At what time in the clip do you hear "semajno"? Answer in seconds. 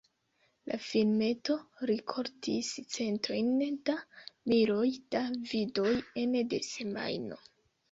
6.73-7.43